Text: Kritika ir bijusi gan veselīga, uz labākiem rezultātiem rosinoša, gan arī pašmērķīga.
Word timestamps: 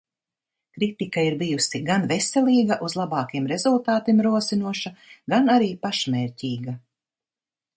Kritika 0.77 1.25
ir 1.25 1.35
bijusi 1.41 1.81
gan 1.89 2.07
veselīga, 2.11 2.77
uz 2.87 2.95
labākiem 3.01 3.49
rezultātiem 3.53 4.25
rosinoša, 4.29 4.93
gan 5.35 5.53
arī 5.59 5.69
pašmērķīga. 5.85 6.75